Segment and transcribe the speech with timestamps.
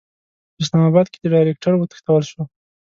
[0.53, 2.41] په اسلاماباد کې د ډایرکټر وتښتول شو.